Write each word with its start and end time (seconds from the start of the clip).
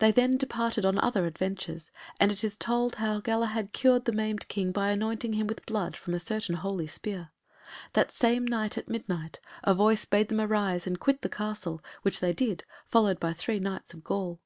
They 0.00 0.12
then 0.12 0.36
departed 0.36 0.84
on 0.84 0.98
other 0.98 1.24
adventures, 1.24 1.90
and 2.20 2.30
it 2.30 2.44
is 2.44 2.58
told 2.58 2.96
how 2.96 3.20
Galahad 3.20 3.72
cured 3.72 4.04
the 4.04 4.12
maimed 4.12 4.48
King 4.48 4.70
by 4.70 4.90
anointing 4.90 5.32
him 5.32 5.46
with 5.46 5.64
blood 5.64 5.96
from 5.96 6.12
a 6.12 6.20
certain 6.20 6.56
holy 6.56 6.86
spear. 6.86 7.30
That 7.94 8.12
same 8.12 8.46
night 8.46 8.76
at 8.76 8.86
midnight 8.90 9.40
a 9.64 9.74
voice 9.74 10.04
bade 10.04 10.28
them 10.28 10.42
arise 10.42 10.86
and 10.86 11.00
quit 11.00 11.22
the 11.22 11.30
castle, 11.30 11.80
which 12.02 12.20
they 12.20 12.34
did, 12.34 12.64
followed 12.84 13.18
by 13.18 13.32
three 13.32 13.58
Knights 13.58 13.94
of 13.94 14.04
Gaul. 14.04 14.40